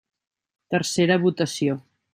Tercera 0.75 1.19
votació. 1.27 1.81